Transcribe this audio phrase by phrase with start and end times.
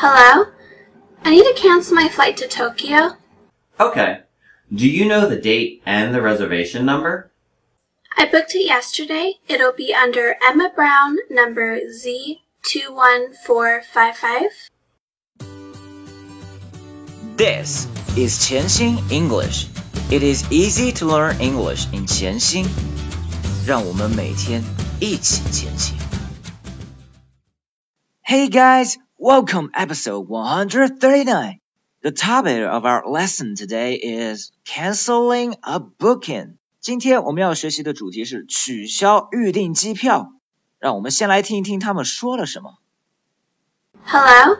[0.00, 0.45] Hello?
[1.23, 3.17] I need to cancel my flight to Tokyo.
[3.79, 4.21] Okay.
[4.73, 7.31] Do you know the date and the reservation number?
[8.17, 9.35] I booked it yesterday.
[9.47, 14.69] It'll be under Emma Brown, number Z21455.
[17.37, 19.67] This is 潜心 English.
[20.11, 22.65] It is easy to learn English in 潜心。
[23.65, 24.61] 让我们每天
[24.99, 25.95] 一起前行。
[28.23, 31.60] Hey guys, welcome episode 139.
[32.02, 36.58] The topic of our lesson today is canceling a booking.
[36.80, 40.32] 今天我们要学习的主题是取消预订机票。
[40.78, 42.78] 让我们先来听一听他们说了什么。
[44.04, 44.58] Hello?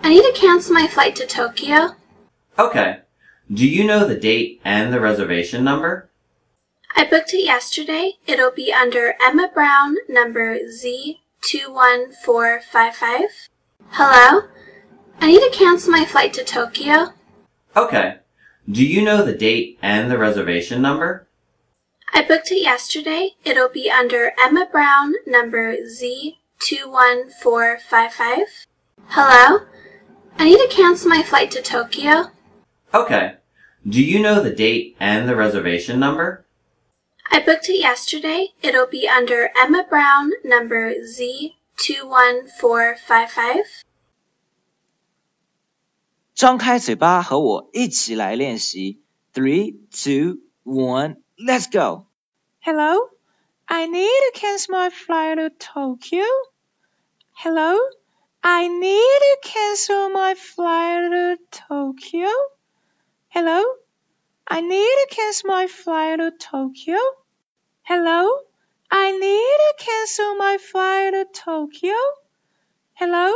[0.00, 1.94] I need to cancel my flight to Tokyo.
[2.56, 3.02] Okay.
[3.48, 6.08] Do you know the date and the reservation number?
[6.96, 8.18] I booked it yesterday.
[8.26, 13.50] It'll be under Emma Brown, number Z21455.
[14.01, 14.43] Hello?
[15.19, 17.09] I need to cancel my flight to Tokyo.
[17.75, 18.19] Okay.
[18.71, 21.27] Do you know the date and the reservation number?
[22.13, 23.31] I booked it yesterday.
[23.43, 28.45] It'll be under Emma Brown, number Z21455.
[29.07, 29.65] Hello?
[30.37, 32.31] I need to cancel my flight to Tokyo.
[32.93, 33.33] Okay.
[33.85, 36.45] Do you know the date and the reservation number?
[37.29, 38.53] I booked it yesterday.
[38.61, 40.93] It'll be under Emma Brown, number
[41.78, 43.82] Z21455.
[46.34, 49.02] 张开嘴巴和我一起来练习。
[49.32, 52.06] Three, two, one, let's go.
[52.60, 53.10] Hello,
[53.66, 56.24] I need to cancel my flight to Tokyo.
[57.32, 57.78] Hello,
[58.40, 62.28] I need to cancel my flight to Tokyo.
[63.28, 63.62] Hello,
[64.46, 66.98] I need to cancel my flight to Tokyo.
[67.82, 68.40] Hello,
[68.91, 71.93] I need to cancel my flight to Tokyo.
[72.93, 73.33] Hello,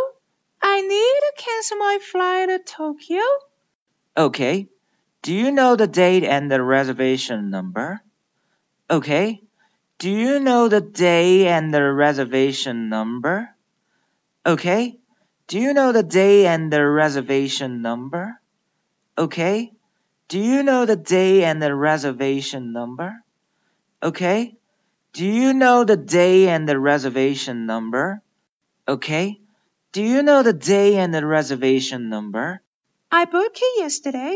[0.61, 3.21] I need to cancel my flight to Tokyo.
[4.17, 4.67] Okay.
[5.21, 8.01] Do you know the date and the reservation number?
[8.89, 9.41] Okay.
[9.99, 13.49] Do you know the day and the reservation number?
[14.45, 14.99] Okay.
[15.47, 18.39] Do you know the day and the reservation number?
[19.17, 19.71] Okay.
[20.27, 23.23] Do you know the day and the reservation number?
[24.01, 24.57] Okay.
[25.13, 28.23] Do you know the day and the reservation number?
[28.87, 29.39] Okay.
[29.91, 32.63] Do you know the day and the reservation number?
[33.11, 34.35] I booked it yesterday.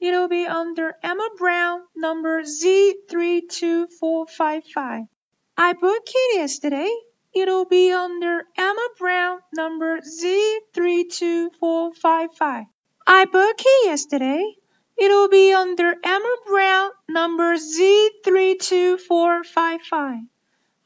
[0.00, 5.08] It'll be under Emma Brown, number Z32455.
[5.56, 6.90] I booked it yesterday.
[7.34, 12.66] It'll be under Emma Brown, number Z32455.
[13.06, 14.56] I booked it yesterday.
[15.00, 20.26] It'll be under Emma Brown, number Z32455.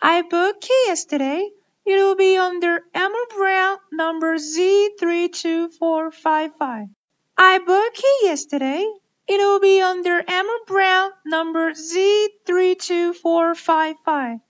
[0.02, 1.48] I booked it yesterday.
[1.86, 6.90] It'll be under Emma Brown, number Z32455.
[7.38, 8.86] I booked it yesterday.
[9.28, 14.40] It'll be under Emma Brown, number Z32455.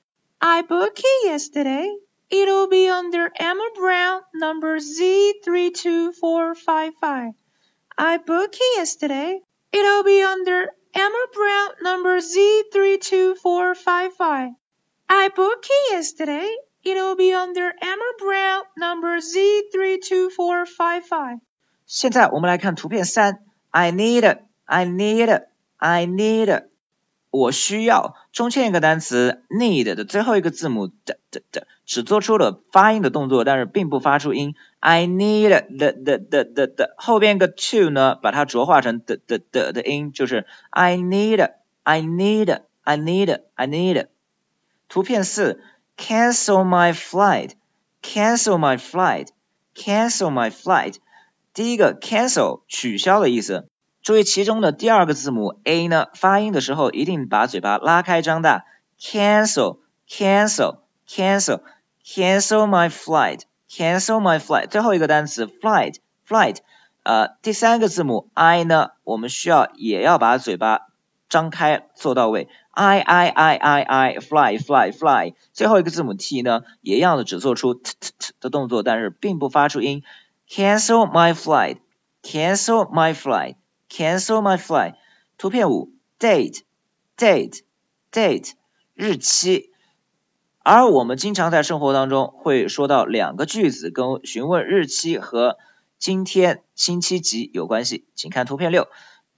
[0.40, 1.94] I booked it yesterday.
[2.30, 7.34] It'll be under Emma Brown, number Z32455.
[7.96, 9.40] I booked it yesterday.
[9.71, 14.55] It'll be under Emma Brown, number Z32455.
[15.09, 16.53] I booked it yesterday.
[16.83, 21.39] It'll be under Emma Brown, number Z32455.
[21.85, 23.39] 现在我们来看图片三。
[23.71, 25.43] I need, I need,
[25.77, 26.63] I need。
[27.32, 34.54] 我需要中间一个单词 need 的最后一个字母的的的，只做出了发音的动作，但是并不发出音。
[34.80, 41.52] I need the the the the the 后边个 to 呢，把它浊化成的的的的音，就是 I need,
[41.84, 44.08] I need, I need, I need。
[44.90, 45.62] 图片四
[45.96, 47.52] ，cancel my flight,
[48.02, 49.28] cancel my flight,
[49.74, 50.96] cancel my flight。
[51.54, 53.70] 第一个 cancel 取消的意思。
[54.02, 58.64] 注意其中的第二个字母 a 呢，发音的时候一定把嘴巴拉开张大。
[59.00, 61.60] cancel cancel cancel
[62.04, 65.96] cancel my flight cancel my flight 最后一个单词 flight
[66.28, 66.58] flight
[67.02, 70.82] 呃第三个字母 i 呢，我们需要也要把嘴巴
[71.28, 72.48] 张开做到位。
[72.70, 80.02] i i i i i fly fly fly 最后一个字母 t 呢，也一样的只做出 t t t 的动作，但是并不发出音。
[80.48, 81.78] cancel my flight
[82.22, 83.56] cancel my flight
[83.92, 84.94] Cancel my flight。
[85.36, 88.52] 图片五，date，date，date，
[88.94, 89.70] 日期。
[90.60, 95.58] 而我们经常在生活当中会说到两个句子，跟询问日期和
[95.98, 98.06] 今天星期几有关系。
[98.14, 98.88] 请看图片六，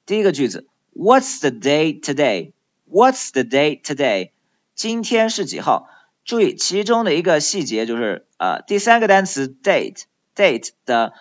[0.06, 4.30] 第一个句子，What's the date today？What's the date today？
[4.76, 5.88] 今天是几号？
[6.24, 11.12] 注意其中的一个细节就是，呃，第三个单词 date，date 的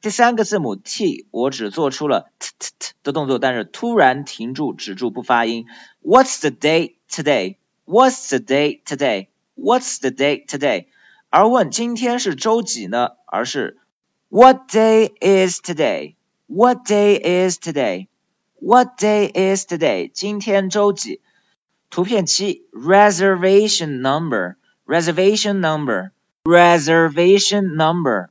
[0.00, 5.66] 第三个字母 t，我只做出了 t t t 的动作，但是突然停住，止住不发音。
[6.02, 10.86] What's the day today？What's the day today？What's the day today？
[11.28, 13.10] 而问今天是周几呢？
[13.26, 13.76] 而是
[14.30, 20.10] What day is today？What day is today？What day is today？
[20.10, 21.20] 今天周几？
[21.90, 28.30] 图片七，reservation number，reservation number，reservation number，reservation number，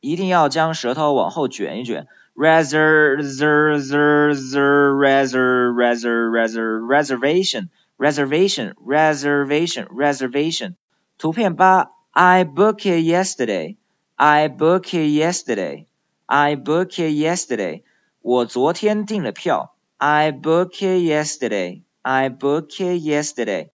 [0.00, 2.08] 一定要将舌头往后卷一卷。
[2.34, 7.68] reser zer zer zer reser reser reser reservation
[7.98, 10.74] reservation reservation reservation。
[11.18, 13.76] 图片八，I booked it yesterday.
[14.16, 15.86] I booked it yesterday.
[16.27, 17.83] I booked it yesterday.
[18.21, 19.75] 我昨天订了票。
[19.95, 21.83] I booked it yesterday.
[22.01, 23.69] I booked it yesterday.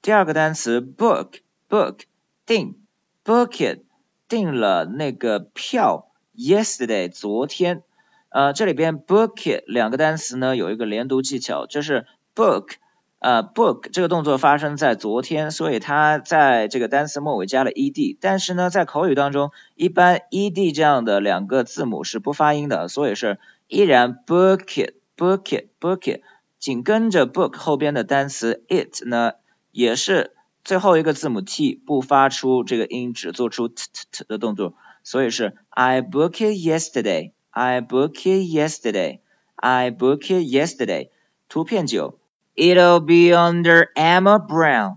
[0.00, 2.00] 第二个单词 book book
[2.46, 2.76] 订
[3.24, 3.80] book it
[4.28, 7.82] 订了那个票，yesterday 昨天，
[8.30, 12.74] 呃，这里边 book it 两个单词呢有一个连读技巧，就是 book，
[13.22, 23.38] 呃，book 这个动作发生在昨天，所以它在这个单词末尾加了 ed，但是呢，在口语当中，一般 ed 这样的两个字母是不发音的，所以是
[23.68, 26.20] 依然 book it，book it，book it，
[26.58, 29.34] 紧跟着 book 后边的单词 it 呢，
[29.70, 30.32] 也是。
[30.64, 37.32] 最后一个字母 t 不发出这个音，只做出 t t t 的动作，所以是 I book it yesterday.
[37.50, 39.18] I book it yesterday.
[39.56, 41.08] I book it yesterday.
[41.48, 42.16] 图片九
[42.54, 44.96] ，It'll be under Emma Brown.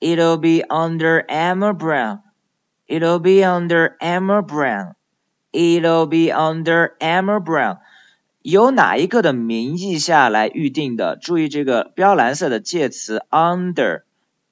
[0.00, 2.20] It'll be under Emma Brown.
[2.86, 4.94] It'll be under Emma Brown.
[5.52, 7.78] It'll be under Emma Brown.
[8.42, 11.16] 由哪一个的名义下来预定的？
[11.16, 14.02] 注意这个标蓝色的介词 under。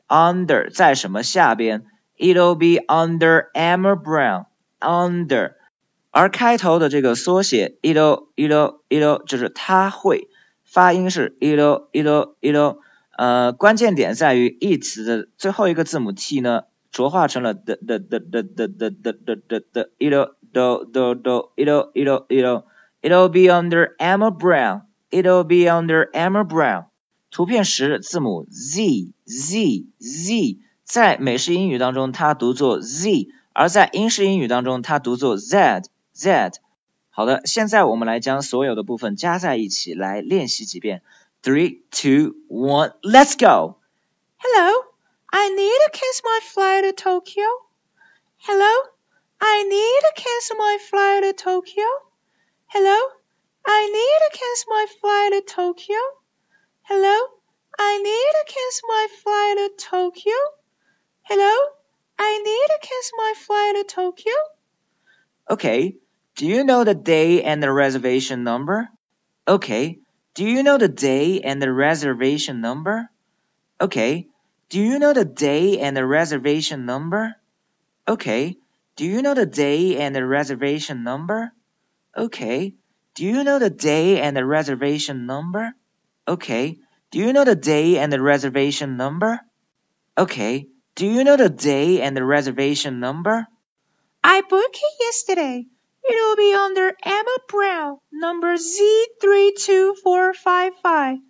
[0.09, 1.85] under 在什么下边
[2.17, 4.47] ？It'll be under Emma Brown
[4.81, 5.53] under，
[6.11, 10.29] 而开头的这个缩写 it'll it'll it'll 就是它会，
[10.73, 12.79] 发音是 it'll it'll it'll，
[13.19, 22.65] 呃，关键点在于 it 的最后一个字母 t 呢，浊化成了的的的的的的的的的的 it'll do do do it'll it'll it'll
[23.03, 26.87] it'll be under Emma Brown it'll be under Emma Brown。
[27.31, 35.83] 图片十，字母 z z z，在美式英语当中它读作 z，而在英式英语当中它读作 z
[36.15, 36.62] z。
[37.12, 41.02] 好的，现在我们来将所有的部分加在一起来练习几遍。
[41.42, 43.80] Three, two, one, let's go.
[44.38, 44.86] Hello,
[45.26, 47.46] I need to cancel my flight to Tokyo.
[48.38, 48.72] Hello,
[49.40, 51.84] I need to cancel my flight to Tokyo.
[52.68, 52.96] Hello,
[53.64, 55.98] I need to cancel my flight to Tokyo.
[56.84, 57.18] Hello?
[57.78, 60.34] I need to cancel my flight to Tokyo.
[61.24, 61.54] Hello?
[62.18, 64.34] I need to cancel my flight to Tokyo.
[65.50, 65.98] Okay.
[66.37, 68.89] Do you know the day and the reservation number?
[69.47, 69.99] Okay.
[70.35, 73.09] Do you know the day and the reservation number?
[73.81, 74.29] Okay.
[74.71, 77.37] Do you know the day and the reservation number?
[78.09, 78.57] Okay.
[78.97, 81.53] Do you know the day and the reservation number?
[82.17, 82.75] Okay.
[83.15, 85.75] Do you know the day and the reservation number?
[86.27, 86.79] Okay.
[87.11, 89.39] Do you know the day and the reservation number?
[90.17, 90.69] Okay.
[90.95, 93.47] Do you know the day and the reservation number?
[94.25, 95.67] I booked it yesterday.
[96.09, 101.23] It'll be under Emma Brown, number Z32455.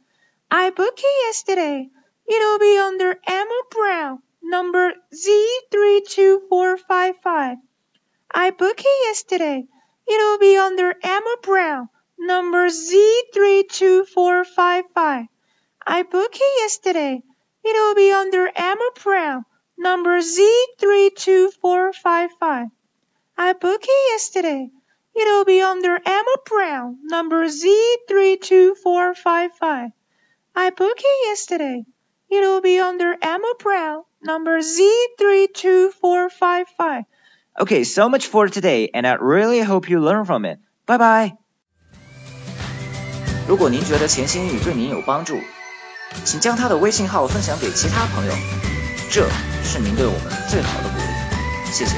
[0.51, 1.91] I booked it yesterday.
[2.27, 7.59] It'll be under Emma Brown, number Z32455.
[8.35, 9.67] I booked it yesterday.
[10.09, 15.29] It'll be under Emma Brown, number Z32455.
[15.87, 17.23] I booked it yesterday.
[17.65, 19.45] It'll be under Emma Brown,
[19.77, 22.71] number Z32455.
[23.42, 24.72] I booked it yesterday.
[25.16, 29.92] It'll be under Emma Brown, number Z32455.
[30.56, 31.86] I booked it yesterday.
[32.30, 37.06] It'll be under Emma Brown, number Z32455.
[37.60, 40.60] Okay, so much for today, and I really hope you learn from it.
[40.86, 41.34] Bye bye.
[43.48, 45.40] 如果您觉得潜心英语对您有帮助，
[46.26, 48.34] 请将他的微信号分享给其他朋友，
[49.10, 49.28] 这
[49.64, 51.72] 是您对我们最好的鼓励。
[51.72, 51.96] 谢谢。